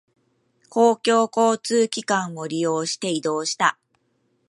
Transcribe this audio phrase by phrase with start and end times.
[0.67, 0.99] 公共
[1.31, 3.77] 交通機関を利用して移動した。